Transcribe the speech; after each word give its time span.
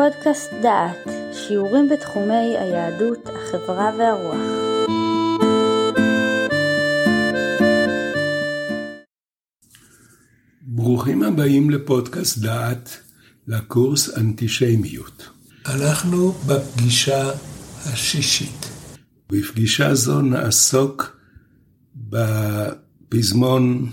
פודקאסט 0.00 0.50
דעת, 0.62 1.08
שיעורים 1.32 1.88
בתחומי 1.88 2.56
היהדות, 2.58 3.18
החברה 3.26 3.90
והרוח. 3.98 4.40
ברוכים 10.62 11.22
הבאים 11.22 11.70
לפודקאסט 11.70 12.38
דעת, 12.38 12.96
לקורס 13.46 14.18
אנטישמיות. 14.18 15.28
אנחנו 15.66 16.32
בפגישה 16.32 17.30
השישית. 17.86 18.66
בפגישה 19.32 19.94
זו 19.94 20.20
נעסוק 20.20 21.16
בפזמון 21.96 23.90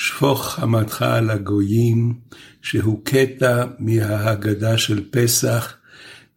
שפוך 0.00 0.48
חמתך 0.48 1.02
על 1.02 1.30
הגויים, 1.30 2.20
שהוא 2.62 3.04
קטע 3.04 3.64
מההגדה 3.78 4.78
של 4.78 5.10
פסח, 5.10 5.76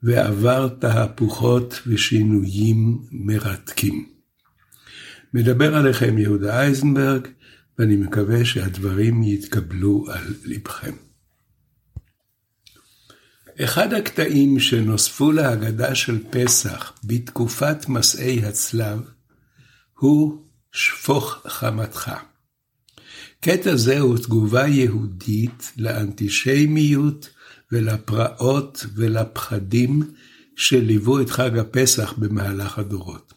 ועבר 0.03 0.67
תהפוכות 0.79 1.81
ושינויים 1.87 3.01
מרתקים. 3.11 4.09
מדבר 5.33 5.75
עליכם 5.75 6.17
יהודה 6.17 6.61
אייזנברג, 6.61 7.27
ואני 7.79 7.95
מקווה 7.95 8.45
שהדברים 8.45 9.23
יתקבלו 9.23 10.05
על 10.11 10.33
לבכם. 10.45 10.93
אחד 13.63 13.93
הקטעים 13.93 14.59
שנוספו 14.59 15.31
להגדה 15.31 15.95
של 15.95 16.19
פסח 16.29 16.93
בתקופת 17.03 17.89
מסעי 17.89 18.45
הצלב, 18.45 18.99
הוא 19.99 20.41
שפוך 20.71 21.43
חמתך. 21.47 22.11
קטע 23.45 23.75
זה 23.75 23.99
הוא 23.99 24.17
תגובה 24.17 24.67
יהודית 24.67 25.71
לאנטישמיות 25.77 27.29
ולפרעות 27.71 28.85
ולפחדים 28.95 30.01
שליוו 30.55 31.21
את 31.21 31.29
חג 31.29 31.57
הפסח 31.57 32.13
במהלך 32.17 32.79
הדורות. 32.79 33.33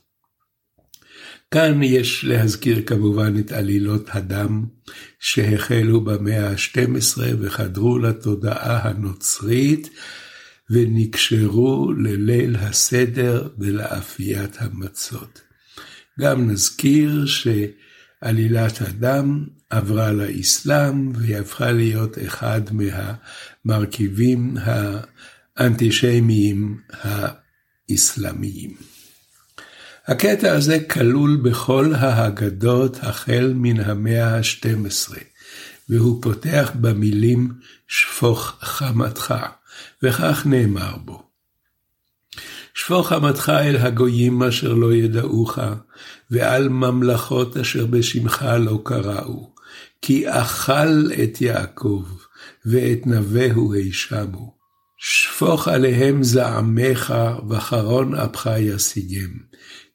כאן 1.51 1.83
יש 1.83 2.25
להזכיר 2.25 2.83
כמובן 2.87 3.39
את 3.39 3.53
עלילות 3.53 4.09
הדם 4.09 4.65
שהחלו 5.21 6.01
במאה 6.01 6.51
ה-12 6.51 7.19
וחדרו 7.41 7.99
לתודעה 7.99 8.89
הנוצרית 8.89 9.91
ונקשרו 10.71 11.93
לליל 11.93 12.57
הסדר 12.57 13.49
ולאפיית 13.59 14.57
המצות. 14.59 15.41
גם 16.21 16.51
נזכיר 16.51 17.25
שעלילת 17.27 18.81
הדם 18.81 19.45
עברה 19.71 20.13
לאסלאם 20.13 21.13
והיא 21.17 21.37
הפכה 21.37 21.73
להיות 21.73 22.19
אחד 22.27 22.61
מהמרכיבים 23.65 24.57
האנטישמיים 25.57 26.81
האסלאמיים. 27.91 28.77
הקטע 30.07 30.53
הזה 30.53 30.79
כלול 30.81 31.37
בכל 31.37 31.95
ההגדות 31.95 32.97
החל 33.03 33.53
מן 33.57 33.81
המאה 33.81 34.37
ה-12, 34.37 35.15
והוא 35.89 36.23
פותח 36.23 36.71
במילים 36.75 37.53
שפוך 37.89 38.57
חמתך, 38.61 39.35
וכך 40.03 40.47
נאמר 40.47 40.97
בו. 40.97 41.23
שפוך 42.75 43.09
חמתך 43.09 43.53
אל 43.65 43.77
הגויים 43.77 44.43
אשר 44.43 44.75
לא 44.75 44.95
ידעוך, 44.95 45.59
ועל 46.31 46.69
ממלכות 46.69 47.57
אשר 47.57 47.87
בשמך 47.87 48.47
לא 48.59 48.81
קראו, 48.85 49.54
כי 50.07 50.29
אכל 50.29 51.13
את 51.23 51.41
יעקב, 51.41 52.05
ואת 52.67 53.07
נווהו 53.07 53.75
הישמו. 53.75 54.57
שפוך 54.97 55.69
עליהם 55.69 56.23
זעמך, 56.23 57.15
וחרון 57.49 58.15
אפך 58.15 58.51
ישיגם. 58.59 59.31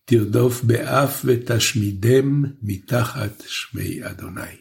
תרדוף 0.05 0.63
באף 0.63 1.21
ותשמידם 1.25 2.43
מתחת 2.61 3.43
שמי 3.47 3.99
אדוני. 4.03 4.55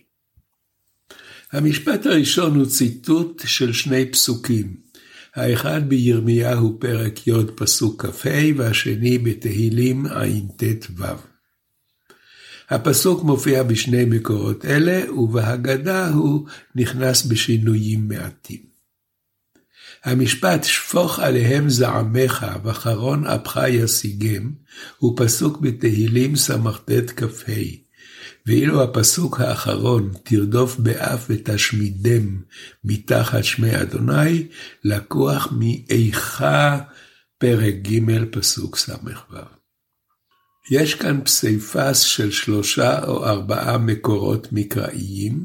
המשפט 1.52 2.06
הראשון 2.06 2.54
הוא 2.54 2.66
ציטוט 2.66 3.42
של 3.46 3.72
שני 3.72 4.10
פסוקים, 4.10 4.76
האחד 5.34 5.88
בירמיהו 5.88 6.80
פרק 6.80 7.26
י' 7.26 7.32
פסוק 7.56 8.06
כ"ה 8.06 8.28
והשני 8.56 9.18
בתהילים 9.18 10.06
ע"ט-ו'. 10.06 11.27
הפסוק 12.70 13.22
מופיע 13.24 13.62
בשני 13.62 14.04
מקורות 14.04 14.64
אלה, 14.64 15.12
ובהגדה 15.12 16.08
הוא 16.08 16.46
נכנס 16.74 17.26
בשינויים 17.26 18.08
מעטים. 18.08 18.68
המשפט 20.04 20.64
שפוך 20.64 21.18
עליהם 21.18 21.68
זעמך 21.68 22.46
וחרון 22.64 23.26
אפך 23.26 23.60
ישיגם, 23.68 24.52
הוא 24.98 25.14
פסוק 25.16 25.60
בתהילים 25.60 26.36
סט 26.36 27.10
כ"ה, 27.16 27.52
ואילו 28.46 28.82
הפסוק 28.82 29.40
האחרון, 29.40 30.12
תרדוף 30.22 30.76
באף 30.76 31.26
ותשמידם 31.30 32.40
מתחת 32.84 33.44
שמי 33.44 33.80
אדוני, 33.82 34.46
לקוח 34.84 35.52
מאיכה 35.58 36.78
פרק 37.38 37.74
ג' 37.74 38.24
פסוק 38.30 38.76
ס"ו. 38.76 39.57
יש 40.70 40.94
כאן 40.94 41.20
פסיפס 41.24 41.98
של 41.98 42.30
שלושה 42.30 43.04
או 43.04 43.26
ארבעה 43.26 43.78
מקורות 43.78 44.48
מקראיים, 44.52 45.44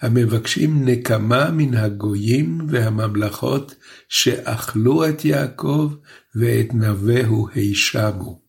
המבקשים 0.00 0.88
נקמה 0.88 1.50
מן 1.50 1.74
הגויים 1.74 2.66
והממלכות 2.68 3.74
שאכלו 4.08 5.08
את 5.08 5.24
יעקב 5.24 5.94
ואת 6.34 6.74
נווהו 6.74 7.48
הישמו. 7.54 8.40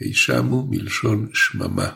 הישמו 0.00 0.66
מלשון 0.70 1.28
שממה. 1.34 1.88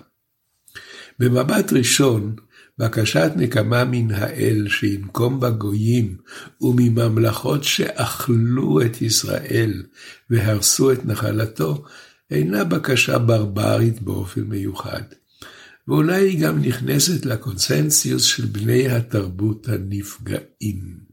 במבט 1.19 1.73
ראשון, 1.73 2.37
בקשת 2.79 3.31
נקמה 3.37 3.85
מן 3.85 4.11
האל 4.11 4.67
שינקום 4.69 5.41
בגויים 5.41 6.17
ומממלכות 6.61 7.65
שאכלו 7.65 8.81
את 8.81 9.03
ישראל 9.03 9.83
והרסו 10.31 10.93
את 10.93 11.05
נחלתו, 11.05 11.85
אינה 12.31 12.65
בקשה 12.65 13.19
ברברית 13.19 14.03
באופן 14.03 14.41
מיוחד, 14.41 15.03
ואולי 15.89 16.29
היא 16.29 16.41
גם 16.41 16.63
נכנסת 16.63 17.27
לקונסנסיוס 17.27 18.23
של 18.23 18.47
בני 18.47 18.89
התרבות 18.89 19.69
הנפגעים. 19.69 21.07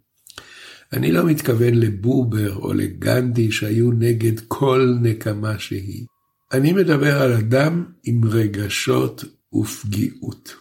אני 0.94 1.12
לא 1.12 1.26
מתכוון 1.26 1.74
לבובר 1.74 2.56
או 2.56 2.74
לגנדי 2.74 3.52
שהיו 3.52 3.92
נגד 3.92 4.40
כל 4.48 4.96
נקמה 5.02 5.60
שהיא. 5.60 6.06
אני 6.54 6.74
מדבר 6.74 7.22
על 7.22 7.34
אדם 7.34 7.86
עם 8.04 8.26
רגשות 8.26 9.24
ופגיעות. 9.54 10.56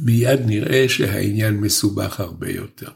מיד 0.00 0.40
נראה 0.46 0.88
שהעניין 0.88 1.54
מסובך 1.54 2.20
הרבה 2.20 2.50
יותר. 2.50 2.90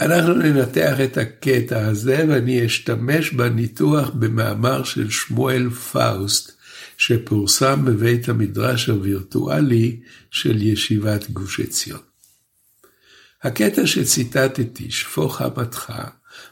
אנחנו 0.00 0.34
ננתח 0.34 1.00
את 1.04 1.16
הקטע 1.16 1.86
הזה 1.86 2.24
ואני 2.28 2.66
אשתמש 2.66 3.32
בניתוח 3.32 4.10
במאמר 4.10 4.84
של 4.84 5.10
שמואל 5.10 5.70
פאוסט 5.70 6.52
שפורסם 6.96 7.84
בבית 7.84 8.28
המדרש 8.28 8.88
הווירטואלי 8.88 10.00
של 10.30 10.62
ישיבת 10.62 11.30
גוש 11.30 11.60
עציון. 11.60 12.00
הקטע 13.42 13.86
שציטטתי, 13.86 14.90
שפוך 14.90 15.36
חמתך, 15.36 15.92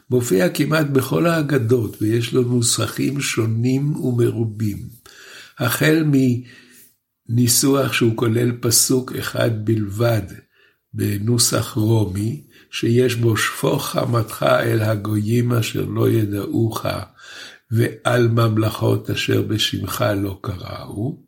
מופיע 0.09 0.49
כמעט 0.49 0.87
בכל 0.87 1.27
האגדות 1.27 2.01
ויש 2.01 2.33
לו 2.33 2.41
נוסחים 2.41 3.21
שונים 3.21 3.95
ומרובים. 3.95 4.77
החל 5.59 6.03
מניסוח 7.29 7.93
שהוא 7.93 8.15
כולל 8.15 8.51
פסוק 8.59 9.15
אחד 9.15 9.65
בלבד 9.65 10.21
בנוסח 10.93 11.73
רומי, 11.73 12.46
שיש 12.71 13.15
בו 13.15 13.37
שפוך 13.37 13.89
חמתך 13.89 14.45
אל 14.59 14.81
הגויים 14.81 15.53
אשר 15.53 15.85
לא 15.85 16.09
ידעוך, 16.09 16.85
ועל 17.71 18.27
ממלכות 18.27 19.09
אשר 19.09 19.41
בשמך 19.41 20.05
לא 20.17 20.39
קראו, 20.41 21.27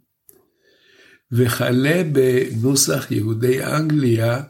וכלה 1.31 2.01
בנוסח 2.12 3.12
יהודי 3.12 3.65
אנגליה, 3.65 4.41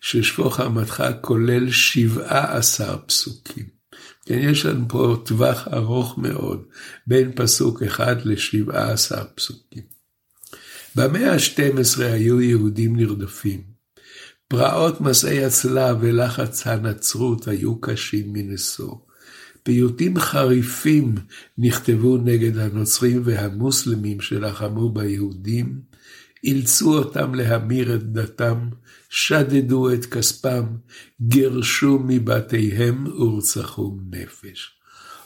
ששפוך 0.00 0.56
חמתך 0.56 1.04
כולל 1.20 1.70
שבעה 1.70 2.56
עשר 2.56 2.96
פסוקים. 3.06 3.78
כן, 4.26 4.38
יש 4.38 4.66
לנו 4.66 4.88
פה 4.88 5.22
טווח 5.24 5.68
ארוך 5.72 6.18
מאוד, 6.18 6.62
בין 7.06 7.32
פסוק 7.34 7.82
אחד 7.82 8.16
לשבעה 8.24 8.92
עשר 8.92 9.24
פסוקים. 9.34 9.82
במאה 10.96 11.32
ה-12 11.32 12.02
היו 12.02 12.40
יהודים 12.40 12.96
נרדפים. 12.96 13.77
פרעות 14.48 15.00
מסעי 15.00 15.44
הצלב 15.44 15.96
ולחץ 16.00 16.66
הנצרות 16.66 17.48
היו 17.48 17.80
קשים 17.80 18.32
מנשוא. 18.32 18.94
פיוטים 19.62 20.18
חריפים 20.18 21.14
נכתבו 21.58 22.16
נגד 22.16 22.58
הנוצרים 22.58 23.22
והמוסלמים 23.24 24.20
שלחמו 24.20 24.88
ביהודים, 24.88 25.80
אילצו 26.44 26.98
אותם 26.98 27.34
להמיר 27.34 27.94
את 27.94 28.12
דתם, 28.12 28.68
שדדו 29.08 29.92
את 29.92 30.06
כספם, 30.06 30.64
גירשו 31.20 31.98
מבתיהם 32.06 33.06
ורצחו 33.06 33.96
נפש. 34.10 34.77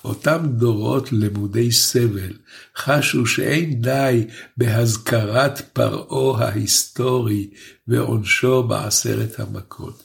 אותם 0.04 0.46
דורות 0.46 1.12
למודי 1.12 1.72
סבל 1.72 2.32
חשו 2.76 3.26
שאין 3.26 3.82
די 3.82 4.26
בהזכרת 4.56 5.60
פרעה 5.72 6.44
ההיסטורי 6.44 7.50
ועונשו 7.88 8.62
בעשרת 8.62 9.40
המכות. 9.40 10.02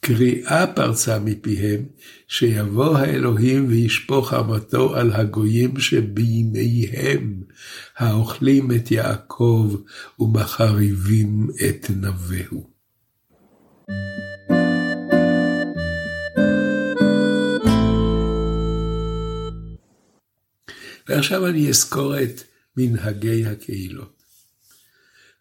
קריאה 0.00 0.66
פרצה 0.66 1.18
מפיהם, 1.18 1.84
שיבוא 2.28 2.98
האלוהים 2.98 3.68
וישפוך 3.68 4.34
אמתו 4.34 4.96
על 4.96 5.12
הגויים 5.12 5.80
שבימיהם, 5.80 7.42
האוכלים 7.98 8.72
את 8.72 8.90
יעקב 8.90 9.76
ומחריבים 10.18 11.48
את 11.68 11.90
נבהו. 11.96 12.69
ועכשיו 21.10 21.46
אני 21.46 21.68
אזכור 21.68 22.22
את 22.22 22.42
מנהגי 22.76 23.46
הקהילות. 23.46 24.22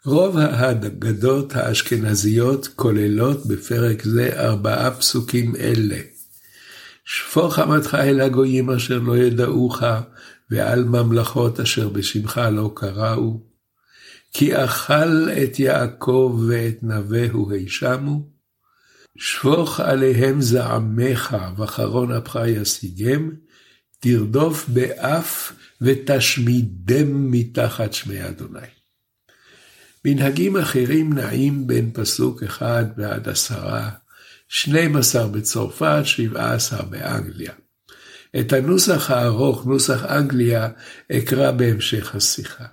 רוב 0.06 0.38
ההגדות 0.38 1.56
האשכנזיות 1.56 2.68
כוללות 2.76 3.46
בפרק 3.46 4.04
זה 4.04 4.30
ארבעה 4.40 4.92
פסוקים 4.92 5.56
אלה. 5.56 6.00
שפוך 7.06 7.56
חמתך 7.56 7.98
אל 8.02 8.22
הגויים 8.22 8.70
אשר 8.70 9.00
לא 9.00 9.18
ידעוך, 9.18 9.84
ועל 10.52 10.84
ממלכות 10.84 11.60
אשר 11.60 11.90
בשמך 11.90 12.42
לא 12.52 12.72
קראו. 12.76 13.40
כי 14.34 14.64
אכל 14.64 15.30
את 15.44 15.60
יעקב 15.60 16.44
ואת 16.48 16.78
נבהו 16.82 17.52
הישמו. 17.52 18.30
שפוך 19.18 19.80
עליהם 19.80 20.42
זעמך, 20.42 21.38
וחרון 21.58 22.12
אפך 22.12 22.40
ישיגם. 22.48 23.32
תרדוף 24.00 24.70
באף 24.70 25.54
ותשמידם 25.82 27.32
מתחת 27.32 27.94
שמי 27.94 28.28
אדוני. 28.28 28.68
מנהגים 30.06 30.58
אחרים 30.58 31.14
נעים 31.14 31.68
בין 31.68 31.92
פסוק 31.94 32.44
אחד 32.44 32.86
ועד 32.98 33.30
עשרה, 33.30 33.90
12 34.48 35.28
בצרפת, 35.28 36.02
17 36.04 36.86
באנגליה. 36.86 37.52
את 38.40 38.54
הנוסח 38.54 39.12
הארוך, 39.12 39.66
נוסח 39.66 40.06
אנגליה, 40.06 40.70
אקרא 41.12 41.52
בהמשך 41.52 42.16
השיחה. 42.16 42.66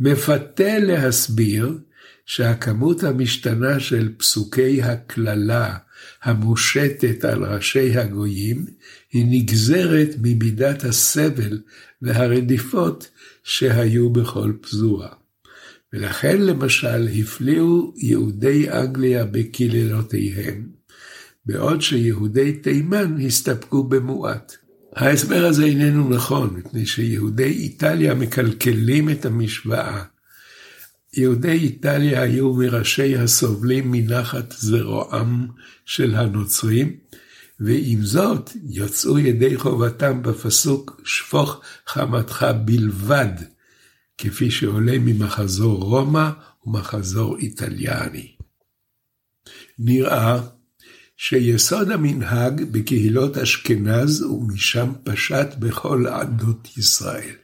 מפתה 0.00 0.78
להסביר 0.78 1.78
שהכמות 2.26 3.04
המשתנה 3.04 3.80
של 3.80 4.08
פסוקי 4.16 4.82
הקללה 4.82 5.76
המושטת 6.22 7.24
על 7.24 7.44
ראשי 7.44 7.98
הגויים 7.98 8.66
היא 9.12 9.26
נגזרת 9.28 10.08
ממידת 10.22 10.84
הסבל 10.84 11.58
והרדיפות 12.02 13.08
שהיו 13.44 14.10
בכל 14.10 14.52
פזורה. 14.60 15.08
ולכן 15.92 16.42
למשל 16.42 17.08
הפליאו 17.20 17.92
יהודי 17.96 18.70
אנגליה 18.70 19.24
בקללותיהם, 19.24 20.68
בעוד 21.46 21.82
שיהודי 21.82 22.52
תימן 22.52 23.16
הסתפקו 23.26 23.84
במועט. 23.84 24.56
ההסבר 24.96 25.44
הזה 25.46 25.64
איננו 25.64 26.10
נכון, 26.10 26.54
מפני 26.56 26.86
שיהודי 26.86 27.44
איטליה 27.44 28.14
מקלקלים 28.14 29.10
את 29.10 29.26
המשוואה. 29.26 30.02
יהודי 31.12 31.52
איטליה 31.52 32.22
היו 32.22 32.54
מראשי 32.54 33.16
הסובלים 33.16 33.90
מנחת 33.90 34.54
זרועם 34.58 35.48
של 35.84 36.14
הנוצרים, 36.14 36.96
ועם 37.60 38.02
זאת 38.02 38.50
יצאו 38.68 39.18
ידי 39.18 39.56
חובתם 39.56 40.22
בפסוק 40.22 41.00
שפוך 41.04 41.60
חמתך 41.86 42.46
בלבד, 42.64 43.32
כפי 44.18 44.50
שעולה 44.50 44.98
ממחזור 44.98 45.82
רומא 45.82 46.30
ומחזור 46.66 47.36
איטליאני. 47.38 48.36
נראה 49.78 50.40
שיסוד 51.16 51.90
המנהג 51.90 52.64
בקהילות 52.72 53.36
אשכנז 53.36 54.22
ומשם 54.22 54.92
פשט 55.04 55.54
בכל 55.58 56.06
עדות 56.06 56.68
ישראל. 56.76 57.34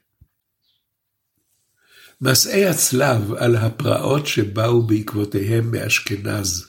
מסעי 2.24 2.66
הצלב 2.66 3.32
על 3.34 3.56
הפרעות 3.56 4.26
שבאו 4.26 4.82
בעקבותיהם 4.82 5.70
מאשכנז, 5.70 6.66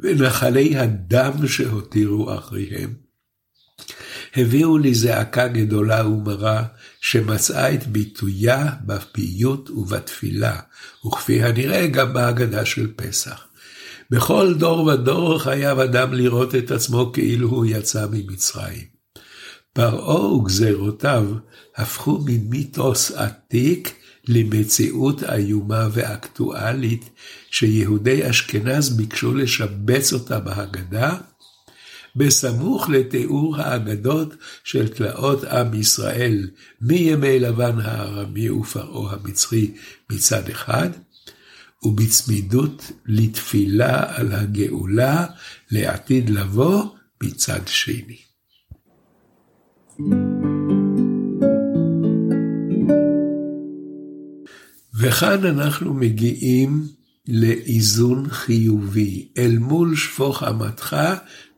ונחלי 0.00 0.76
הדם 0.76 1.46
שהותירו 1.46 2.38
אחריהם, 2.38 2.94
הביאו 4.36 4.78
לזעקה 4.78 5.48
גדולה 5.48 6.06
ומרה, 6.06 6.64
שמצאה 7.00 7.74
את 7.74 7.86
ביטויה 7.86 8.70
בפיוט 8.86 9.70
ובתפילה, 9.70 10.60
וכפי 11.06 11.42
הנראה 11.42 11.86
גם 11.86 12.12
בהגדה 12.12 12.64
של 12.64 12.92
פסח. 12.96 13.46
בכל 14.10 14.54
דור 14.54 14.86
ודור 14.86 15.38
חייב 15.38 15.78
אדם 15.78 16.14
לראות 16.14 16.54
את 16.54 16.70
עצמו 16.70 17.12
כאילו 17.12 17.48
הוא 17.48 17.66
יצא 17.66 18.06
ממצרים. 18.10 18.84
פרעה 19.72 20.32
וגזרותיו 20.32 21.24
הפכו 21.76 22.18
ממיתוס 22.26 23.10
עתיק 23.10 24.01
למציאות 24.28 25.22
איומה 25.22 25.88
ואקטואלית, 25.92 27.10
שיהודי 27.50 28.30
אשכנז 28.30 28.96
ביקשו 28.96 29.34
לשבץ 29.34 30.12
אותה 30.12 30.40
בהגדה, 30.40 31.16
בסמוך 32.16 32.88
לתיאור 32.88 33.56
האגדות 33.56 34.34
של 34.64 34.88
תלאות 34.88 35.44
עם 35.44 35.74
ישראל 35.74 36.50
מימי 36.80 37.38
לבן 37.38 37.80
הארמי 37.80 38.50
ופרעה 38.50 39.14
המצרי 39.14 39.74
מצד 40.12 40.48
אחד, 40.48 40.90
ובצמידות 41.82 42.92
לתפילה 43.06 44.16
על 44.16 44.32
הגאולה 44.32 45.26
לעתיד 45.70 46.30
לבוא 46.30 46.84
מצד 47.22 47.60
שני. 47.66 48.18
וכאן 55.02 55.46
אנחנו 55.46 55.94
מגיעים 55.94 56.86
לאיזון 57.28 58.28
חיובי. 58.30 59.28
אל 59.38 59.58
מול 59.58 59.96
שפוך 59.96 60.42
אמתך 60.42 60.96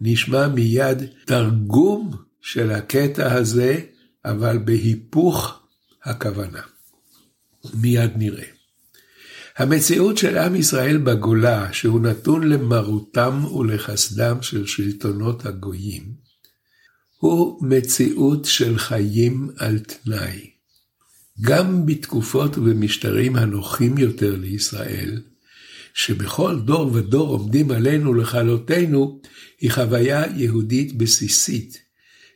נשמע 0.01 0.49
מיד 0.49 1.03
תרגום 1.25 2.11
של 2.41 2.71
הקטע 2.71 3.33
הזה, 3.33 3.81
אבל 4.25 4.59
בהיפוך 4.59 5.63
הכוונה. 6.05 6.61
מיד 7.75 8.11
נראה. 8.17 8.45
המציאות 9.57 10.19
של 10.19 10.39
עם 10.39 10.55
ישראל 10.55 10.99
בגולה, 10.99 11.73
שהוא 11.73 12.01
נתון 12.01 12.49
למרותם 12.49 13.45
ולחסדם 13.45 14.43
של 14.43 14.67
שלטונות 14.67 15.47
הגויים, 15.47 16.13
הוא 17.19 17.67
מציאות 17.69 18.45
של 18.45 18.79
חיים 18.79 19.51
על 19.59 19.79
תנאי. 19.79 20.54
גם 21.41 21.87
בתקופות 21.87 22.59
ובמשטרים 22.59 23.37
הנוחים 23.37 23.99
יותר 23.99 24.37
לישראל, 24.37 25.23
שבכל 25.95 26.61
דור 26.61 26.93
ודור 26.95 27.29
עומדים 27.29 27.71
עלינו 27.71 28.15
לכלותנו, 28.15 29.21
היא 29.61 29.71
חוויה 29.71 30.25
יהודית 30.37 30.99
בסיסית, 30.99 31.79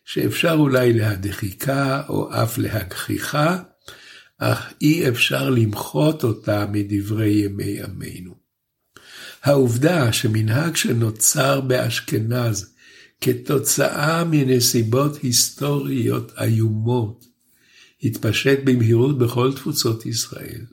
שאפשר 0.04 0.52
אולי 0.58 0.92
להדחיקה 0.92 2.02
או 2.08 2.42
אף 2.42 2.58
להגחיכה, 2.58 3.58
אך 4.38 4.72
אי 4.80 5.08
אפשר 5.08 5.50
למחות 5.50 6.24
אותה 6.24 6.66
מדברי 6.72 7.30
ימי 7.30 7.82
עמנו. 7.82 8.34
העובדה 9.42 10.12
שמנהג 10.12 10.76
שנוצר 10.76 11.60
באשכנז 11.60 12.74
כתוצאה 13.20 14.24
מנסיבות 14.24 15.16
היסטוריות 15.22 16.32
איומות, 16.40 17.27
התפשט 18.02 18.58
במהירות 18.64 19.18
בכל 19.18 19.52
תפוצות 19.52 20.06
ישראל. 20.06 20.64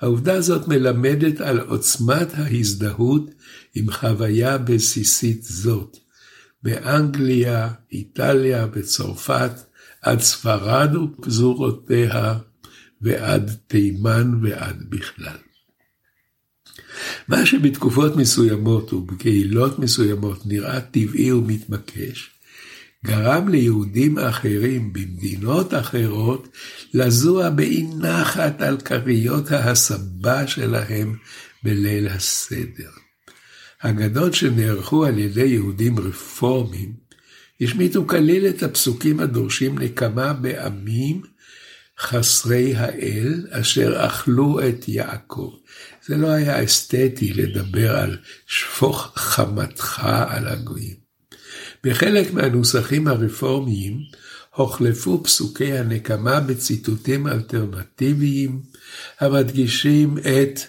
העובדה 0.00 0.34
הזאת 0.34 0.68
מלמדת 0.68 1.40
על 1.40 1.60
עוצמת 1.60 2.34
ההזדהות 2.34 3.30
עם 3.74 3.90
חוויה 3.90 4.58
בסיסית 4.58 5.42
זאת, 5.42 5.96
באנגליה, 6.62 7.70
איטליה, 7.92 8.66
בצרפת, 8.66 9.52
עד 10.02 10.20
ספרד 10.20 10.96
ופזורותיה, 10.96 12.38
ועד 13.00 13.50
תימן 13.66 14.40
ועד 14.42 14.84
בכלל. 14.88 15.36
מה 17.28 17.46
שבתקופות 17.46 18.16
מסוימות 18.16 18.92
ובקהילות 18.92 19.78
מסוימות 19.78 20.46
נראה 20.46 20.80
טבעי 20.80 21.32
ומתבקש, 21.32 22.30
גרם 23.06 23.48
ליהודים 23.48 24.18
אחרים 24.18 24.92
במדינות 24.92 25.74
אחרות 25.74 26.48
לזוע 26.94 27.50
באי 27.50 27.86
נחת 27.98 28.60
על 28.60 28.80
כריות 28.80 29.50
ההסבה 29.50 30.46
שלהם 30.46 31.16
בליל 31.62 32.08
הסדר. 32.08 32.90
הגדות 33.82 34.34
שנערכו 34.34 35.04
על 35.04 35.18
ידי 35.18 35.46
יהודים 35.46 35.98
רפורמים 35.98 36.92
השמיטו 37.60 38.06
כליל 38.06 38.46
את 38.46 38.62
הפסוקים 38.62 39.20
הדורשים 39.20 39.78
נקמה 39.78 40.32
בעמים 40.32 41.22
חסרי 41.98 42.74
האל 42.76 43.46
אשר 43.50 44.06
אכלו 44.06 44.68
את 44.68 44.88
יעקב. 44.88 45.54
זה 46.06 46.16
לא 46.16 46.26
היה 46.26 46.64
אסתטי 46.64 47.32
לדבר 47.32 47.96
על 47.96 48.18
שפוך 48.46 49.12
חמתך 49.16 50.00
על 50.04 50.48
הגויים. 50.48 51.01
בחלק 51.84 52.32
מהנוסחים 52.32 53.08
הרפורמיים 53.08 54.00
הוחלפו 54.54 55.22
פסוקי 55.24 55.72
הנקמה 55.72 56.40
בציטוטים 56.40 57.26
אלטרנטיביים 57.26 58.62
המדגישים 59.20 60.18
את 60.18 60.60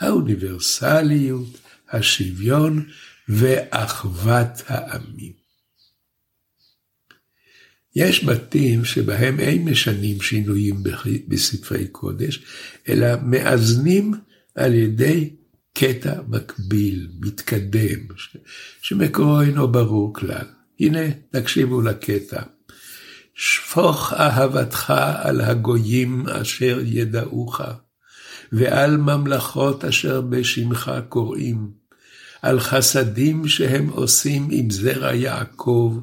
האוניברסליות, 0.00 1.48
השוויון 1.90 2.88
ואחוות 3.28 4.62
העמים. 4.66 5.32
יש 7.96 8.24
בתים 8.24 8.84
שבהם 8.84 9.40
אין 9.40 9.64
משנים 9.64 10.22
שינויים 10.22 10.82
בספרי 11.28 11.88
קודש, 11.88 12.44
אלא 12.88 13.08
מאזנים 13.22 14.14
על 14.54 14.74
ידי 14.74 15.30
קטע 15.78 16.14
מקביל, 16.28 17.08
מתקדם, 17.20 17.98
שמקורו 18.82 19.40
אינו 19.40 19.68
ברור 19.72 20.14
כלל. 20.14 20.46
הנה, 20.80 21.00
תקשיבו 21.30 21.82
לקטע. 21.82 22.42
שפוך 23.34 24.12
אהבתך 24.12 24.94
על 25.16 25.40
הגויים 25.40 26.28
אשר 26.28 26.80
ידעוך, 26.84 27.60
ועל 28.52 28.96
ממלכות 28.96 29.84
אשר 29.84 30.20
בשמך 30.20 30.92
קוראים, 31.08 31.70
על 32.42 32.60
חסדים 32.60 33.48
שהם 33.48 33.88
עושים 33.88 34.48
עם 34.50 34.70
זרע 34.70 35.14
יעקב, 35.14 35.98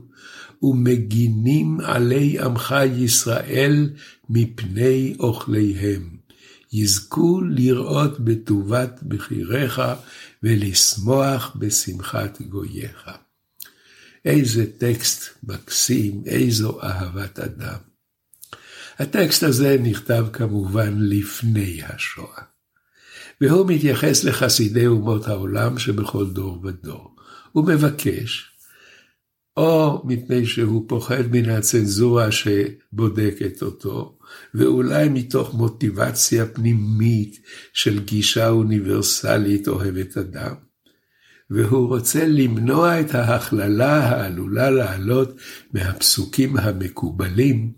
ומגינים 0.63 1.79
עלי 1.83 2.39
עמך 2.39 2.75
ישראל 2.97 3.89
מפני 4.29 5.15
אוכליהם. 5.19 6.20
יזכו 6.73 7.41
לראות 7.41 8.19
בטובת 8.19 8.99
בחיריך 9.03 9.81
ולשמוח 10.43 11.55
בשמחת 11.59 12.41
גוייך. 12.41 13.09
איזה 14.25 14.65
טקסט 14.77 15.23
מקסים, 15.43 16.23
איזו 16.25 16.81
אהבת 16.83 17.39
אדם. 17.39 17.77
הטקסט 18.99 19.43
הזה 19.43 19.77
נכתב 19.81 20.25
כמובן 20.33 20.95
לפני 20.99 21.81
השואה, 21.83 22.43
והוא 23.41 23.67
מתייחס 23.67 24.23
לחסידי 24.23 24.87
אומות 24.87 25.27
העולם 25.27 25.79
שבכל 25.79 26.29
דור 26.29 26.65
ודור. 26.65 27.15
הוא 27.51 27.67
מבקש 27.67 28.51
או 29.57 30.01
מפני 30.05 30.45
שהוא 30.45 30.85
פוחד 30.87 31.23
מן 31.31 31.49
הצנזורה 31.49 32.31
שבודקת 32.31 33.61
אותו, 33.61 34.17
ואולי 34.53 35.09
מתוך 35.09 35.53
מוטיבציה 35.53 36.45
פנימית 36.45 37.39
של 37.73 37.99
גישה 37.99 38.49
אוניברסלית 38.49 39.67
אוהבת 39.67 40.17
אדם, 40.17 40.55
והוא 41.49 41.87
רוצה 41.87 42.27
למנוע 42.27 42.99
את 43.01 43.15
ההכללה 43.15 43.97
העלולה 43.97 44.69
לעלות 44.69 45.35
מהפסוקים 45.73 46.57
המקובלים 46.57 47.71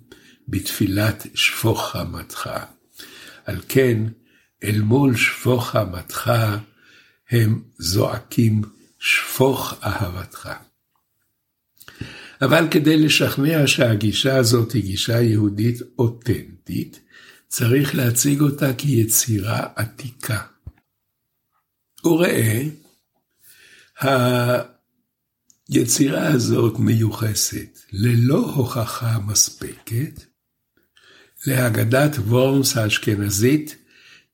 בתפילת 0.48 1.28
שפוך 1.34 1.92
חמתך. 1.92 2.50
על 3.46 3.62
כן, 3.68 4.04
אל 4.64 4.82
מול 4.82 5.16
שפוך 5.16 5.70
חמתך, 5.70 6.32
הם 7.30 7.62
זועקים 7.78 8.62
שפוך 9.00 9.74
אהבתך. 9.84 10.50
אבל 12.46 12.68
כדי 12.72 12.98
לשכנע 12.98 13.68
שהגישה 13.68 14.38
הזאת 14.38 14.72
היא 14.72 14.84
גישה 14.84 15.22
יהודית 15.22 15.80
אותנטית, 16.00 17.00
צריך 17.48 17.96
להציג 17.96 18.42
אותה 18.42 18.74
כיצירה 18.74 19.68
עתיקה. 19.76 20.42
וראה, 22.06 22.64
היצירה 25.70 26.28
הזאת 26.28 26.80
מיוחסת 26.80 27.80
ללא 27.92 28.52
הוכחה 28.56 29.20
מספקת 29.20 30.24
להגדת 31.48 32.16
וורמס 32.16 32.78
האשכנזית 32.78 33.76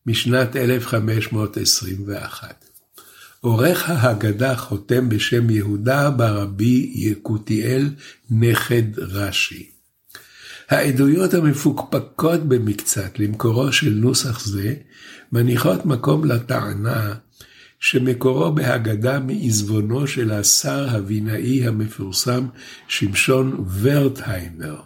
משנת 0.05 0.55
1521. 0.55 2.68
עורך 3.41 3.89
ההגדה 3.89 4.55
חותם 4.55 5.09
בשם 5.09 5.49
יהודה 5.49 6.09
ברבי 6.09 6.91
יקותיאל 6.95 7.89
נכד 8.31 8.99
רש"י. 8.99 9.69
העדויות 10.69 11.33
המפוקפקות 11.33 12.43
במקצת 12.43 13.19
למקורו 13.19 13.71
של 13.71 13.89
נוסח 13.89 14.45
זה, 14.45 14.73
מניחות 15.31 15.85
מקום 15.85 16.25
לטענה 16.25 17.13
שמקורו 17.79 18.51
בהגדה 18.51 19.19
מעזבונו 19.19 20.07
של 20.07 20.31
השר 20.31 20.87
הבינאי 20.89 21.67
המפורסם 21.67 22.47
שמשון 22.87 23.65
ורטהיימר, 23.81 24.81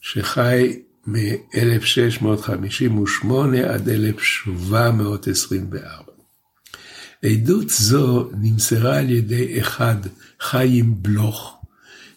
שחי 0.00 0.82
מ-1658 1.06 3.26
עד 3.68 3.88
1724. 3.88 6.09
עדות 7.24 7.68
זו 7.68 8.30
נמסרה 8.40 8.98
על 8.98 9.10
ידי 9.10 9.60
אחד, 9.60 9.96
חיים 10.40 11.02
בלוך, 11.02 11.62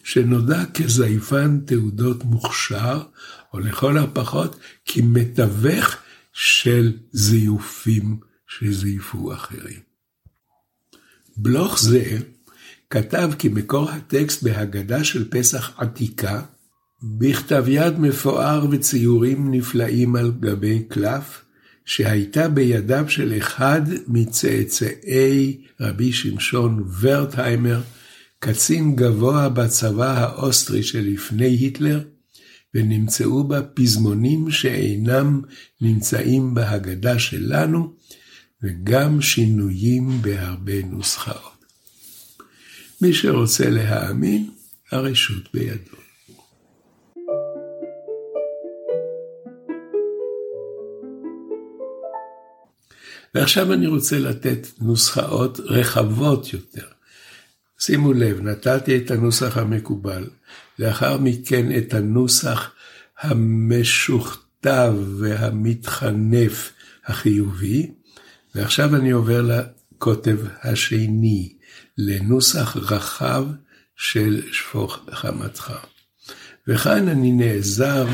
שנודע 0.04 0.64
כזייפן 0.74 1.60
תעודות 1.66 2.24
מוכשר, 2.24 3.02
או 3.52 3.58
לכל 3.58 3.98
הפחות 3.98 4.56
כמתווך 4.84 5.96
של 6.32 6.92
זיופים 7.12 8.18
שזייפו 8.48 9.32
אחרים. 9.32 9.80
בלוך 11.36 11.80
זה 11.80 12.18
כתב 12.90 13.30
כי 13.38 13.48
מקור 13.48 13.90
הטקסט 13.90 14.42
בהגדה 14.42 15.04
של 15.04 15.30
פסח 15.30 15.72
עתיקה, 15.76 16.42
בכתב 17.18 17.64
יד 17.68 17.98
מפואר 17.98 18.66
וציורים 18.70 19.50
נפלאים 19.54 20.16
על 20.16 20.32
גבי 20.40 20.82
קלף, 20.88 21.43
שהייתה 21.84 22.48
בידיו 22.48 23.04
של 23.08 23.34
אחד 23.38 23.82
מצאצאי 24.06 25.60
רבי 25.80 26.12
שמשון 26.12 26.88
ורטהיימר, 27.00 27.80
קצין 28.38 28.96
גבוה 28.96 29.48
בצבא 29.48 30.18
האוסטרי 30.18 30.82
שלפני 30.82 31.46
היטלר, 31.46 32.00
ונמצאו 32.74 33.44
בה 33.44 33.62
פזמונים 33.62 34.50
שאינם 34.50 35.40
נמצאים 35.80 36.54
בהגדה 36.54 37.18
שלנו, 37.18 37.94
וגם 38.62 39.22
שינויים 39.22 40.22
בהרבה 40.22 40.82
נוסחאות. 40.82 41.64
מי 43.00 43.14
שרוצה 43.14 43.70
להאמין, 43.70 44.50
הרשות 44.92 45.54
בידו. 45.54 46.03
ועכשיו 53.34 53.72
אני 53.72 53.86
רוצה 53.86 54.18
לתת 54.18 54.66
נוסחאות 54.80 55.60
רחבות 55.60 56.52
יותר. 56.52 56.86
שימו 57.78 58.12
לב, 58.12 58.40
נתתי 58.40 58.96
את 58.96 59.10
הנוסח 59.10 59.56
המקובל, 59.56 60.24
לאחר 60.78 61.18
מכן 61.18 61.78
את 61.78 61.94
הנוסח 61.94 62.70
המשוכתב 63.20 64.94
והמתחנף 65.18 66.72
החיובי, 67.06 67.90
ועכשיו 68.54 68.96
אני 68.96 69.10
עובר 69.10 69.42
לקוטב 69.42 70.38
השני, 70.62 71.52
לנוסח 71.98 72.76
רחב 72.76 73.46
של 73.96 74.42
שפוך 74.52 74.98
חמתך. 75.10 75.72
וכאן 76.68 77.08
אני 77.08 77.32
נעזר 77.32 78.06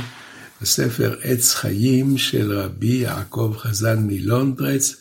בספר 0.62 1.16
עץ 1.22 1.54
חיים 1.54 2.18
של 2.18 2.52
רבי 2.52 2.94
יעקב 2.94 3.54
חזן 3.58 4.06
מלונדרץ, 4.06 4.96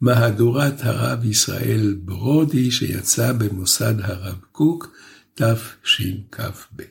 מהדורת 0.00 0.74
הרב 0.80 1.24
ישראל 1.24 1.96
ברודי 2.02 2.70
שיצא 2.70 3.32
במוסד 3.32 3.94
הרב 4.00 4.38
קוק 4.52 4.96
תשכ"ב. 5.34 6.82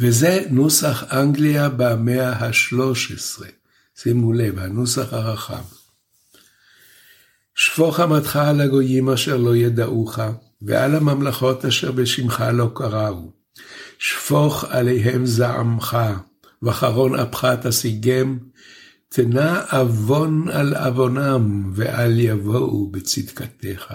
וזה 0.00 0.42
נוסח 0.50 1.04
אנגליה 1.12 1.68
במאה 1.68 2.32
ה-13. 2.32 3.44
שימו 3.96 4.32
לב, 4.32 4.58
הנוסח 4.58 5.12
הרחב. 5.12 5.62
שפוך 7.54 8.00
אמתך 8.00 8.36
על 8.36 8.60
הגויים 8.60 9.08
אשר 9.08 9.36
לא 9.36 9.56
ידעוך, 9.56 10.18
ועל 10.62 10.94
הממלכות 10.94 11.64
אשר 11.64 11.92
בשמך 11.92 12.44
לא 12.52 12.70
קראו, 12.74 13.30
שפוך 13.98 14.64
עליהם 14.64 15.26
זעמך, 15.26 15.98
וחרון 16.62 17.20
אפך 17.20 17.44
תשיגם, 17.62 18.38
תנה 19.08 19.62
עוון 19.70 20.48
על 20.48 20.74
עוונם, 20.74 21.72
ואל 21.74 22.20
יבואו 22.20 22.90
בצדקתך. 22.90 23.94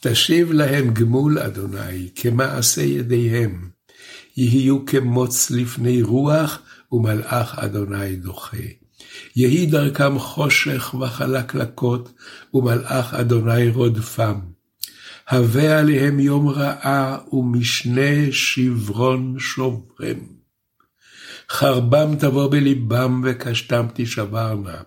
תשיב 0.00 0.52
להם 0.52 0.94
גמול, 0.94 1.38
אדוני, 1.38 2.08
כמעשה 2.14 2.82
ידיהם. 2.82 3.70
יהיו 4.36 4.86
כמוץ 4.86 5.50
לפני 5.50 6.02
רוח, 6.02 6.58
ומלאך 6.92 7.58
אדוני 7.58 8.16
דוחה. 8.16 8.56
יהי 9.36 9.66
דרכם 9.66 10.18
חושך 10.18 10.94
וחלקלקות, 11.00 12.12
ומלאך 12.54 13.14
אדוני 13.14 13.68
רודפם. 13.68 14.40
הווה 15.30 15.78
עליהם 15.78 16.20
יום 16.20 16.48
רעה, 16.48 17.18
ומשנה 17.32 18.32
שברון 18.32 19.36
שוברם. 19.38 20.39
חרבם 21.50 22.16
תבוא 22.18 22.50
בלבם, 22.50 23.22
וקשתם 23.24 23.86
תשברנה. 23.94 24.82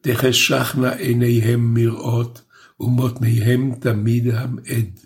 תחשכנה 0.00 0.92
עיניהם 0.92 1.74
מראות, 1.74 2.42
ומותניהם 2.80 3.74
תמיד 3.80 4.28
המעד. 4.28 5.00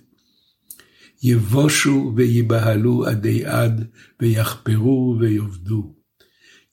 יבושו 1.22 2.12
ויבהלו 2.16 3.06
עדי 3.06 3.46
עד, 3.46 3.86
ויחפרו 4.20 5.16
ויאבדו. 5.20 5.94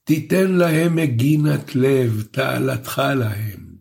תיתן 0.03 0.51
להם 0.51 0.95
מגינת 0.95 1.75
לב, 1.75 2.23
תעלתך 2.31 3.01
להם. 3.15 3.73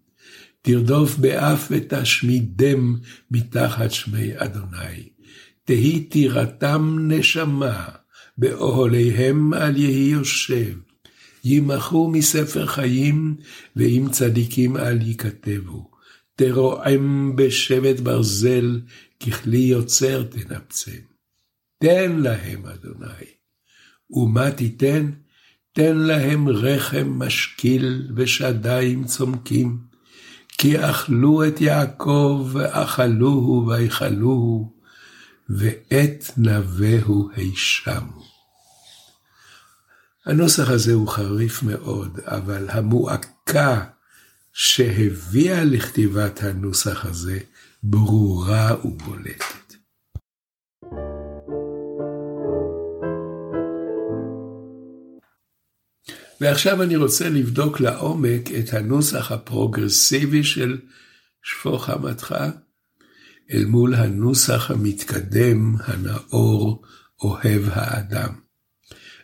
תרדוף 0.62 1.16
באף 1.16 1.68
ותשמידם 1.70 2.96
מתחת 3.30 3.90
שמי 3.90 4.30
אדוני. 4.37 5.08
תהי 5.64 6.04
טירתם 6.04 6.99
נשמה, 7.00 7.88
באוהליהם 8.38 9.54
אל 9.54 9.76
יהי 9.76 10.10
יושב. 10.10 10.78
ימחו 11.44 12.08
מספר 12.08 12.66
חיים, 12.66 13.36
ועם 13.76 14.10
צדיקים 14.10 14.76
אל 14.76 15.02
ייכתבו. 15.02 15.90
תרועם 16.36 17.36
בשבט 17.36 18.00
ברזל, 18.00 18.80
ככלי 19.20 19.58
יוצר 19.58 20.22
תנפצם. 20.22 21.00
תן 21.78 22.16
להם, 22.16 22.66
אדוני. 22.66 23.26
ומה 24.10 24.50
תיתן? 24.50 25.10
תן 25.72 25.96
להם 25.96 26.48
רחם 26.48 27.18
משקיל 27.18 28.10
ושדיים 28.16 29.04
צומקים. 29.04 29.78
כי 30.58 30.78
אכלו 30.78 31.48
את 31.48 31.60
יעקב, 31.60 32.50
ואכלוהו 32.52 33.66
ויכלוהו, 33.68 34.81
ואת 35.49 36.25
נבהו 36.37 37.30
הישמו. 37.34 38.22
הנוסח 40.26 40.70
הזה 40.70 40.92
הוא 40.92 41.08
חריף 41.08 41.62
מאוד, 41.62 42.20
אבל 42.25 42.70
המועקה 42.70 43.84
שהביאה 44.52 45.64
לכתיבת 45.64 46.42
הנוסח 46.42 47.04
הזה 47.04 47.38
ברורה 47.82 48.87
ובולטת. 48.87 49.75
ועכשיו 56.40 56.82
אני 56.82 56.96
רוצה 56.96 57.28
לבדוק 57.28 57.80
לעומק 57.80 58.50
את 58.58 58.75
הנוסח 58.75 59.32
הפרוגרסיבי 59.32 60.44
של 60.44 60.78
שפוך 61.42 61.84
חמתך, 61.84 62.34
אל 63.50 63.64
מול 63.64 63.94
הנוסח 63.94 64.70
המתקדם, 64.70 65.76
הנאור, 65.84 66.82
אוהב 67.22 67.62
האדם. 67.66 68.42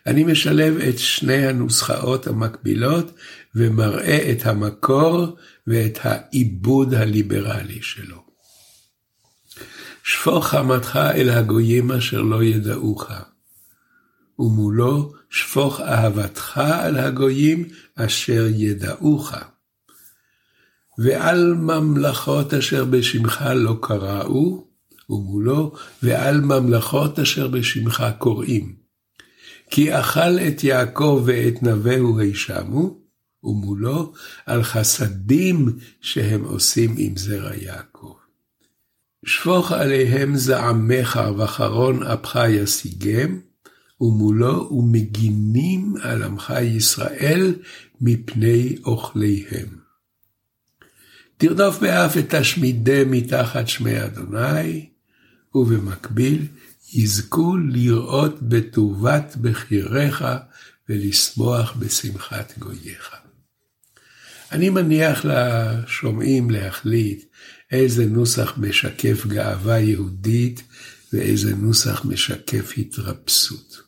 אני 0.07 0.23
משלב 0.23 0.77
את 0.77 0.99
שני 0.99 1.47
הנוסחאות 1.47 2.27
המקבילות 2.27 3.11
ומראה 3.55 4.31
את 4.31 4.45
המקור 4.45 5.37
ואת 5.67 5.99
העיבוד 6.03 6.93
הליברלי 6.93 7.81
שלו. 7.81 8.23
שפוך 10.03 10.47
חמתך 10.47 10.99
אל 11.15 11.29
הגויים 11.29 11.91
אשר 11.91 12.21
לא 12.21 12.43
ידעוך, 12.43 13.11
ומולו 14.39 15.13
שפוך 15.29 15.79
אהבתך 15.81 16.57
על 16.57 16.97
הגויים 16.97 17.67
אשר 17.95 18.47
ידעוך. 18.55 19.33
ועל 21.01 21.53
ממלכות 21.53 22.53
אשר 22.53 22.85
בשמך 22.85 23.43
לא 23.55 23.77
קראו, 23.81 24.67
ומולו, 25.09 25.75
ועל 26.03 26.41
ממלכות 26.41 27.19
אשר 27.19 27.47
בשמך 27.47 28.03
קוראים. 28.17 28.75
כי 29.69 29.99
אכל 29.99 30.39
את 30.47 30.63
יעקב 30.63 31.23
ואת 31.25 31.63
נבהו 31.63 32.19
הישמו, 32.19 32.97
ומולו 33.43 34.13
על 34.45 34.63
חסדים 34.63 35.77
שהם 36.01 36.43
עושים 36.43 36.95
עם 36.97 37.17
זרע 37.17 37.55
יעקב. 37.55 38.13
שפוך 39.25 39.71
עליהם 39.71 40.35
זעמך 40.35 41.19
וחרון 41.37 42.03
אפך 42.03 42.39
ישיגם, 42.49 43.39
ומולו 44.01 44.69
ומגינים 44.71 45.93
על 46.01 46.23
עמך 46.23 46.53
ישראל 46.61 47.55
מפני 48.01 48.75
אוכליהם. 48.85 49.78
תרדוף 51.41 51.79
באף 51.79 52.11
ותשמידה 52.15 53.05
מתחת 53.05 53.67
שמי 53.67 54.03
אדוני, 54.03 54.89
ובמקביל 55.55 56.47
יזכו 56.93 57.57
לראות 57.57 58.41
בטובת 58.41 59.35
בחיריך 59.41 60.25
ולשמוח 60.89 61.73
בשמחת 61.79 62.53
גוייך. 62.57 63.15
אני 64.51 64.69
מניח 64.69 65.25
לשומעים 65.25 66.49
להחליט 66.49 67.25
איזה 67.71 68.05
נוסח 68.05 68.53
משקף 68.57 69.25
גאווה 69.25 69.79
יהודית 69.79 70.63
ואיזה 71.13 71.55
נוסח 71.55 72.05
משקף 72.05 72.73
התרפסות. 72.77 73.81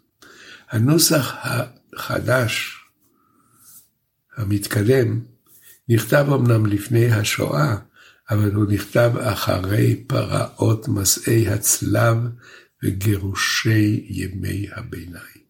הנוסח 0.70 1.36
החדש, 1.42 2.78
המתקדם, 4.38 5.31
נכתב 5.89 6.26
אמנם 6.34 6.65
לפני 6.65 7.12
השואה, 7.12 7.76
אבל 8.30 8.52
הוא 8.54 8.65
נכתב 8.72 9.12
אחרי 9.20 10.04
פרעות 10.08 10.88
מסעי 10.88 11.48
הצלב 11.48 12.17
וגירושי 12.84 14.06
ימי 14.10 14.67
הביניים. 14.76 15.41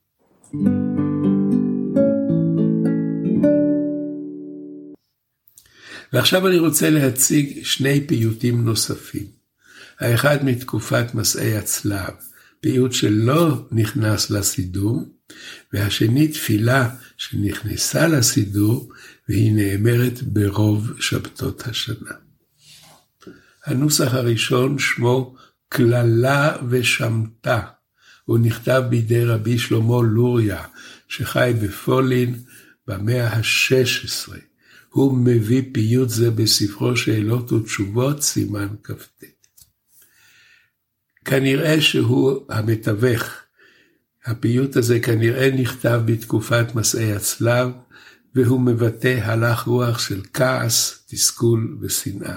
ועכשיו 6.13 6.47
אני 6.47 6.59
רוצה 6.59 6.89
להציג 6.89 7.63
שני 7.63 8.07
פיוטים 8.07 8.65
נוספים. 8.65 9.25
האחד 9.99 10.45
מתקופת 10.45 11.15
מסעי 11.15 11.57
הצלב, 11.57 12.13
פיוט 12.59 12.91
שלא 12.91 13.67
נכנס 13.71 14.29
לסידור, 14.31 15.01
והשני 15.73 16.27
תפילה 16.27 16.89
שנכנסה 17.17 18.07
לסידור, 18.07 18.91
והיא 19.29 19.53
נאמרת 19.53 20.23
ברוב 20.23 20.91
שבתות 20.99 21.67
השנה. 21.67 22.11
הנוסח 23.65 24.13
הראשון 24.13 24.79
שמו 24.79 25.35
קללה 25.69 26.57
ושמטה. 26.69 27.61
הוא 28.25 28.39
נכתב 28.39 28.83
בידי 28.89 29.25
רבי 29.25 29.57
שלמה 29.57 30.01
לוריה, 30.03 30.63
שחי 31.07 31.53
בפולין 31.61 32.39
במאה 32.87 33.27
ה-16. 33.27 34.33
הוא 34.89 35.17
מביא 35.17 35.63
פיוט 35.73 36.09
זה 36.09 36.31
בספרו 36.31 36.97
שאלות 36.97 37.51
ותשובות, 37.51 38.21
סימן 38.21 38.67
כ"ט. 38.83 39.23
כנראה 41.25 41.81
שהוא 41.81 42.45
המתווך. 42.49 43.40
הפיוט 44.25 44.77
הזה 44.77 44.99
כנראה 44.99 45.49
נכתב 45.51 46.01
בתקופת 46.05 46.75
מסעי 46.75 47.13
הצלב, 47.13 47.69
והוא 48.35 48.61
מבטא 48.61 49.19
הלך 49.21 49.63
רוח 49.63 49.99
של 49.99 50.21
כעס, 50.33 51.03
תסכול 51.07 51.77
ושנאה. 51.81 52.35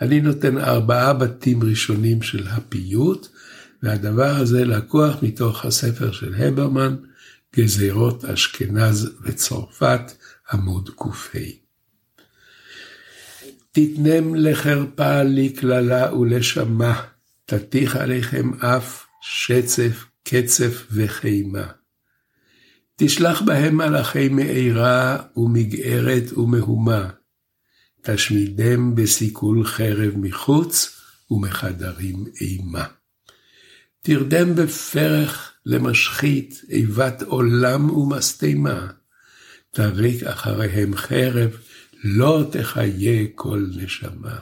אני 0.00 0.20
נותן 0.20 0.58
ארבעה 0.58 1.12
בתים 1.12 1.62
ראשונים 1.62 2.22
של 2.22 2.46
הפיוט, 2.48 3.28
והדבר 3.82 4.36
הזה 4.36 4.64
לקוח 4.64 5.22
מתוך 5.22 5.64
הספר 5.64 6.12
של 6.12 6.34
הברמן, 6.34 6.96
גזירות 7.56 8.24
אשכנז 8.24 9.10
וצרפת, 9.22 10.12
עמוד 10.52 10.90
ק"ה. 10.90 11.38
תתנם 13.72 14.34
לחרפה, 14.34 15.22
לקללה 15.22 16.14
ולשמה, 16.14 17.02
תתיך 17.46 17.96
עליכם 17.96 18.50
אף, 18.54 19.04
שצף, 19.22 20.04
קצף 20.30 20.86
וחימה. 20.90 21.66
תשלח 22.96 23.42
בהם 23.42 23.76
מלאכי 23.76 24.28
מארה 24.28 25.18
ומגערת 25.36 26.32
ומהומה, 26.32 27.10
תשמידם 28.02 28.94
בסיכול 28.94 29.64
חרב 29.64 30.12
מחוץ 30.16 31.00
ומחדרים 31.30 32.24
אימה. 32.40 32.86
תרדם 34.02 34.54
בפרח 34.54 35.52
למשחית 35.66 36.62
איבת 36.68 37.22
עולם 37.22 37.90
ומשטמה. 37.90 38.86
תריק 39.70 40.22
אחריהם 40.22 40.96
חרב, 40.96 41.50
לא 42.04 42.44
תחיה 42.52 43.26
כל 43.34 43.66
נשמה. 43.76 44.38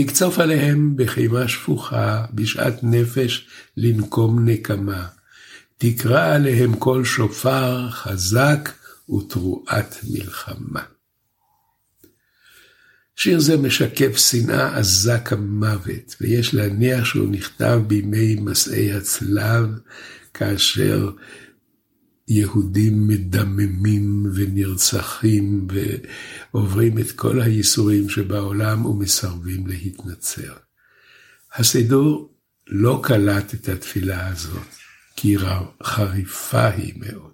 תקצוף 0.00 0.38
עליהם 0.38 0.96
בחימה 0.96 1.48
שפוכה, 1.48 2.24
בשעת 2.32 2.74
נפש 2.82 3.46
לנקום 3.76 4.48
נקמה. 4.48 5.06
תקרא 5.78 6.34
עליהם 6.34 6.76
כל 6.76 7.04
שופר 7.04 7.90
חזק 7.90 8.72
ותרועת 9.10 9.96
מלחמה. 10.10 10.82
שיר 13.16 13.40
זה 13.40 13.56
משקף 13.56 14.16
שנאה 14.16 14.78
עזה 14.78 15.18
כמוות, 15.18 16.16
ויש 16.20 16.54
להניח 16.54 17.04
שהוא 17.04 17.28
נכתב 17.30 17.80
בימי 17.86 18.34
מסעי 18.34 18.92
הצלב, 18.92 19.66
כאשר 20.34 21.10
יהודים 22.28 23.08
מדממים 23.08 24.26
ונרצחים 24.34 25.66
ועוברים 26.52 26.98
את 26.98 27.12
כל 27.12 27.40
הייסורים 27.40 28.08
שבעולם 28.08 28.86
ומסרבים 28.86 29.66
להתנצר. 29.66 30.52
הסידור 31.54 32.34
לא 32.66 33.00
קלט 33.04 33.54
את 33.54 33.68
התפילה 33.68 34.28
הזאת, 34.28 34.68
כי 35.16 35.36
חריפה 35.82 36.68
היא 36.68 36.94
מאוד. 36.96 37.32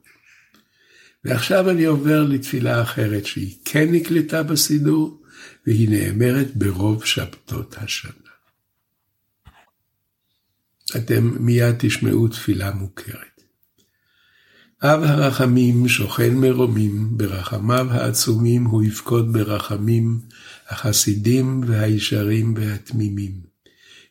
ועכשיו 1.24 1.70
אני 1.70 1.84
עובר 1.84 2.22
לתפילה 2.22 2.82
אחרת 2.82 3.26
שהיא 3.26 3.56
כן 3.64 3.88
נקלטה 3.92 4.42
בסידור, 4.42 5.22
והיא 5.66 5.88
נאמרת 5.90 6.56
ברוב 6.56 7.04
שבתות 7.04 7.74
השנה. 7.78 8.12
אתם 10.96 11.36
מיד 11.40 11.74
תשמעו 11.78 12.28
תפילה 12.28 12.70
מוכרת. 12.70 13.33
אב 14.86 15.02
הרחמים 15.02 15.88
שוכן 15.88 16.34
מרומים, 16.34 17.08
ברחמיו 17.10 17.86
העצומים 17.90 18.64
הוא 18.64 18.82
יפקוד 18.82 19.32
ברחמים, 19.32 20.20
החסידים 20.68 21.60
והישרים 21.66 22.54
והתמימים. 22.56 23.32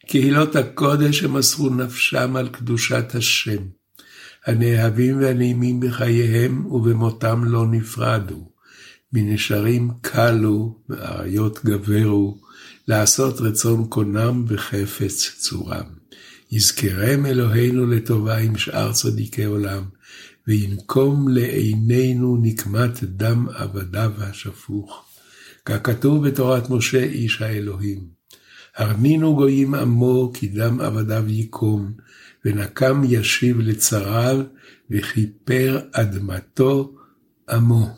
קהילות 0.08 0.56
הקודש 0.56 1.20
שמסרו 1.20 1.70
נפשם 1.70 2.36
על 2.36 2.50
קדושת 2.50 3.06
השם, 3.16 3.64
הנאהבים 4.46 5.22
והנעימים 5.22 5.80
בחייהם 5.80 6.66
ובמותם 6.66 7.44
לא 7.46 7.68
נפרדו. 7.68 8.50
מנשרים 9.14 9.92
קלו 10.02 10.80
ואריות 10.90 11.66
גברו, 11.66 12.38
לעשות 12.88 13.42
רצון 13.42 13.86
קונם 13.90 14.46
וחפץ 14.48 15.32
צורם. 15.38 15.86
יזכרם 16.52 17.26
אלוהינו 17.26 17.86
לטובה 17.86 18.38
עם 18.38 18.58
שאר 18.58 18.92
צדיקי 18.92 19.44
עולם, 19.44 19.84
וינקום 20.48 21.28
לעינינו 21.28 22.38
נקמת 22.42 23.04
דם 23.04 23.48
עבדיו 23.56 24.12
השפוך. 24.18 25.06
ככתוב 25.66 26.28
בתורת 26.28 26.70
משה 26.70 27.04
איש 27.04 27.42
האלוהים. 27.42 28.08
הרנינו 28.76 29.36
גויים 29.36 29.74
עמו, 29.74 30.32
כי 30.34 30.48
דם 30.48 30.82
עבדיו 30.82 31.24
ייקום, 31.28 31.94
ונקם 32.46 33.02
ישיב 33.10 33.60
לצריו, 33.60 34.44
וכיפר 34.90 35.82
אדמתו 35.92 36.96
עמו. 37.50 37.90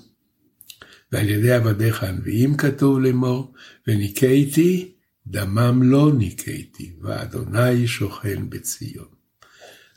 ועל 1.12 1.30
ידי 1.30 1.52
עבדיך 1.52 2.04
הנביאים 2.04 2.58
כתוב 2.58 3.00
לאמור, 3.00 3.54
וניקייתי, 3.88 4.92
דמם 5.28 5.84
לא 5.84 6.12
ניקייתי, 6.18 6.96
ואדוני 7.02 7.88
שוכן 7.88 8.50
בציון. 8.50 9.08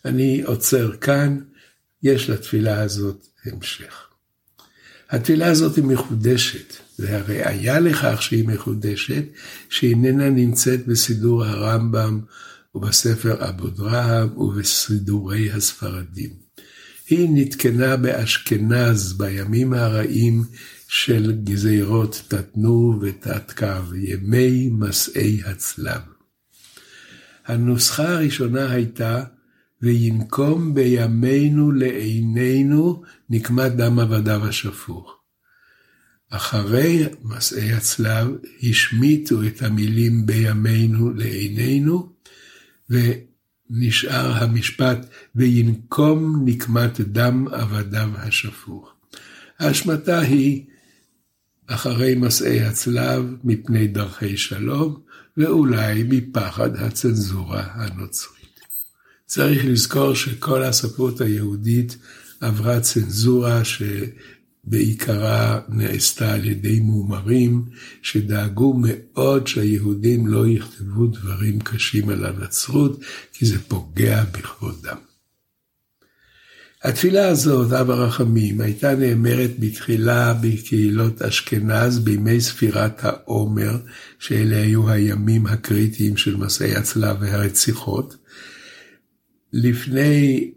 אני 0.05 0.43
עוצר 0.43 0.97
כאן, 0.97 1.39
יש 2.03 2.31
לתפילה 2.31 2.81
הזאת 2.81 3.27
המשך. 3.45 4.09
התפילה 5.11 5.47
הזאת 5.47 5.77
היא 5.77 5.85
מחודשת, 5.85 6.75
והראיה 6.99 7.81
לכך 7.81 8.23
שהיא 8.23 8.49
מחודשת, 8.49 9.25
שאיננה 9.69 10.31
נמצאת 10.31 10.87
בסידור 10.87 11.45
הרמב"ם 11.45 12.21
ובספר 12.75 13.49
אבו 13.49 13.69
דרהם 13.69 14.39
ובסידורי 14.39 15.53
הספרדים. 15.53 16.31
היא 17.09 17.29
נתקנה 17.33 17.97
באשכנז 17.97 19.13
בימים 19.13 19.73
הרעים 19.73 20.45
של 20.89 21.33
גזירות 21.45 22.23
תתנו 22.29 22.99
ותתקו, 23.03 23.95
ימי 23.95 24.69
מסעי 24.73 25.41
הצלב. 25.45 26.01
הנוסחה 27.47 28.13
הראשונה 28.13 28.71
הייתה, 28.71 29.25
וינקום 29.83 30.75
בימינו 30.75 31.73
לעינינו 31.73 33.03
נקמת 33.31 33.73
דם 33.77 33.99
עבדיו 33.99 34.47
השפוך. 34.47 35.19
אחרי 36.31 37.05
מסעי 37.23 37.73
הצלב 37.73 38.29
השמיטו 38.63 39.47
את 39.47 39.63
המילים 39.63 40.27
בימינו 40.27 41.11
לעינינו, 41.11 42.13
ונשאר 42.91 44.33
המשפט 44.33 45.07
וינקום 45.35 46.43
נקמת 46.45 47.01
דם 47.01 47.49
עבדיו 47.53 48.09
השפוך. 48.17 48.93
ההשמטה 49.59 50.19
היא 50.19 50.65
אחרי 51.67 52.15
מסעי 52.15 52.61
הצלב 52.61 53.25
מפני 53.45 53.87
דרכי 53.87 54.37
שלום, 54.37 55.01
ואולי 55.37 56.05
מפחד 56.09 56.77
הצנזורה 56.77 57.63
הנוצרית. 57.75 58.38
צריך 59.29 59.65
לזכור 59.65 60.15
שכל 60.15 60.63
הספרות 60.63 61.21
היהודית 61.21 61.97
עברה 62.41 62.81
צנזורה 62.81 63.63
שבעיקרה 64.65 65.61
נעשתה 65.69 66.33
על 66.35 66.45
ידי 66.45 66.81
מומרים, 66.81 67.65
שדאגו 68.03 68.75
מאוד 68.77 69.47
שהיהודים 69.47 70.27
לא 70.27 70.49
יכתבו 70.49 71.07
דברים 71.07 71.61
קשים 71.61 72.09
על 72.09 72.25
הנצרות, 72.27 73.01
כי 73.33 73.47
זה 73.47 73.59
פוגע 73.69 74.25
בכבודם. 74.25 74.97
התפילה 76.85 77.29
הזאת, 77.29 77.73
אב 77.73 77.91
הרחמים, 77.91 78.61
הייתה 78.61 78.95
נאמרת 78.95 79.51
בתחילה 79.59 80.35
בקהילות 80.35 81.23
אשכנז 81.23 81.99
בימי 81.99 82.41
ספירת 82.41 83.05
העומר, 83.05 83.77
שאלה 84.19 84.57
היו 84.57 84.91
הימים 84.91 85.47
הקריטיים 85.47 86.17
של 86.17 86.37
מסעי 86.37 86.77
הצלב 86.77 87.17
והרציחות, 87.21 88.17
לפני, 89.53 90.51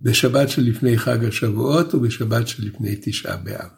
בשבת 0.00 0.48
שלפני 0.48 0.98
חג 0.98 1.24
השבועות 1.24 1.94
ובשבת 1.94 2.48
שלפני 2.48 2.96
תשעה 3.02 3.36
באב. 3.36 3.68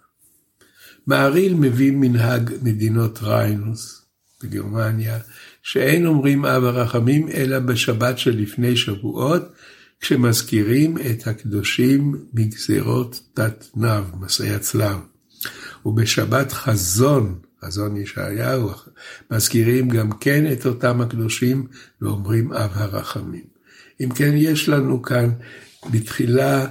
מעריל 1.06 1.54
מביא 1.54 1.92
מנהג 1.92 2.50
מדינות 2.62 3.18
ריינוס 3.22 4.06
בגרמניה, 4.42 5.18
שאין 5.62 6.06
אומרים 6.06 6.44
אב 6.44 6.64
הרחמים 6.64 7.28
אלא 7.28 7.58
בשבת 7.58 8.18
שלפני 8.18 8.76
שבועות, 8.76 9.52
כשמזכירים 10.00 10.98
את 10.98 11.26
הקדושים 11.26 12.26
מגזירות 12.34 13.20
תת-נב, 13.34 14.04
מסעי 14.20 14.50
הצלב. 14.50 14.96
ובשבת 15.84 16.52
חזון, 16.52 17.38
חזון 17.64 17.96
ישעיהו, 17.96 18.70
מזכירים 19.30 19.88
גם 19.88 20.10
כן 20.12 20.52
את 20.52 20.66
אותם 20.66 21.00
הקדושים 21.00 21.66
ואומרים 22.00 22.52
אב 22.52 22.70
הרחמים. 22.74 23.49
אם 24.00 24.10
כן, 24.10 24.32
יש 24.36 24.68
לנו 24.68 25.02
כאן 25.02 25.30
בתחילה 25.90 26.66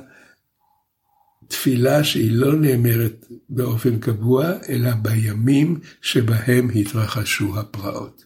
תפילה 1.48 2.04
שהיא 2.04 2.32
לא 2.32 2.56
נאמרת 2.56 3.26
באופן 3.50 4.00
קבוע, 4.00 4.52
אלא 4.70 4.92
בימים 5.02 5.80
שבהם 6.02 6.70
התרחשו 6.76 7.60
הפרעות. 7.60 8.24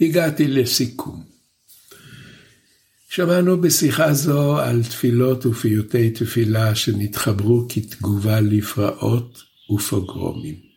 הגעתי 0.00 0.48
לסיכום. 0.48 1.24
שמענו 3.08 3.60
בשיחה 3.60 4.12
זו 4.12 4.58
על 4.58 4.82
תפילות 4.82 5.46
ופיוטי 5.46 6.10
תפילה 6.10 6.74
שנתחברו 6.74 7.66
כתגובה 7.68 8.40
לפרעות 8.40 9.42
ופוגרומים. 9.74 10.67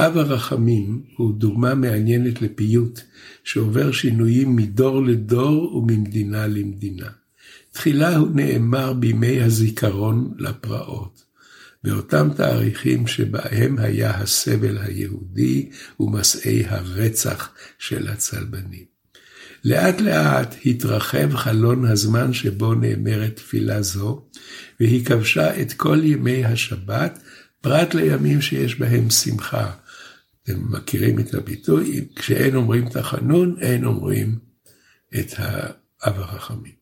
אב 0.00 0.16
הרחמים 0.16 1.02
הוא 1.16 1.34
דוגמה 1.34 1.74
מעניינת 1.74 2.42
לפיוט 2.42 3.00
שעובר 3.44 3.92
שינויים 3.92 4.56
מדור 4.56 5.04
לדור 5.04 5.76
וממדינה 5.76 6.46
למדינה. 6.46 7.08
תחילה 7.72 8.16
הוא 8.16 8.28
נאמר 8.34 8.92
בימי 8.92 9.40
הזיכרון 9.40 10.34
לפרעות. 10.38 11.24
באותם 11.84 12.28
תאריכים 12.36 13.06
שבהם 13.06 13.78
היה 13.78 14.10
הסבל 14.10 14.78
היהודי 14.78 15.70
ומסעי 16.00 16.64
הרצח 16.66 17.50
של 17.78 18.08
הצלבנים. 18.08 18.84
לאט 19.64 20.00
לאט 20.00 20.54
התרחב 20.66 21.36
חלון 21.36 21.84
הזמן 21.84 22.32
שבו 22.32 22.74
נאמרת 22.74 23.36
תפילה 23.36 23.82
זו, 23.82 24.26
והיא 24.80 25.06
כבשה 25.06 25.60
את 25.62 25.72
כל 25.72 26.00
ימי 26.02 26.44
השבת, 26.44 27.18
פרט 27.60 27.94
לימים 27.94 28.40
שיש 28.40 28.78
בהם 28.78 29.10
שמחה, 29.10 29.70
אתם 30.50 30.72
מכירים 30.72 31.18
את 31.18 31.34
הביטוי, 31.34 32.08
כשאין 32.16 32.56
אומרים 32.56 32.88
תחנון, 32.88 33.56
אין 33.60 33.84
אומרים 33.84 34.38
את 35.18 35.32
האב 35.36 36.20
החכמים. 36.20 36.72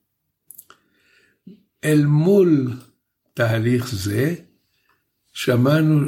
אל 1.85 2.05
מול 2.07 2.73
תהליך 3.35 3.95
זה, 3.95 4.35
שמענו 5.33 6.07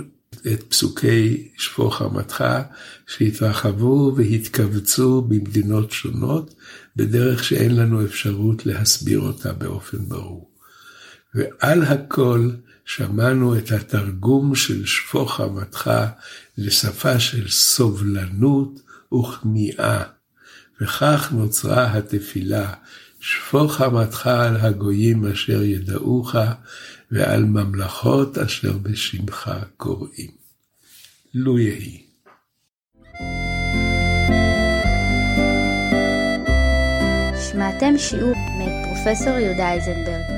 את 0.53 0.62
פסוקי 0.68 1.49
שפוך 1.57 1.97
חמתך 1.97 2.44
שהתרחבו 3.07 4.14
והתכווצו 4.16 5.23
במדינות 5.23 5.90
שונות, 5.90 6.55
בדרך 6.97 7.44
שאין 7.44 7.77
לנו 7.77 8.05
אפשרות 8.05 8.66
להסביר 8.66 9.21
אותה 9.21 9.53
באופן 9.53 10.09
ברור. 10.09 10.51
ועל 11.35 11.83
הכל 11.83 12.51
שמענו 12.88 13.59
את 13.59 13.72
התרגום 13.72 14.55
של 14.55 14.87
שפוך 14.87 15.35
חמתך 15.35 15.90
לשפה 16.59 17.20
של 17.20 17.48
סובלנות 17.48 18.81
וכניעה, 19.14 20.03
וכך 20.81 21.33
נוצרה 21.33 21.96
התפילה, 21.96 22.72
שפוך 23.20 23.74
חמתך 23.74 24.27
על 24.27 24.57
הגויים 24.57 25.27
אשר 25.27 25.62
ידעוך, 25.62 26.35
ועל 27.11 27.44
ממלכות 27.44 28.38
אשר 28.38 28.72
בשמך 28.72 29.51
קוראים. 29.77 30.31
לו 31.35 31.59
יהי. 31.59 32.03
שמעתם 37.51 37.98
שיעור 37.98 38.35
מאת 38.59 38.87
פרופסור 38.87 39.38
יהודה 39.38 39.72
איזנברג. 39.72 40.38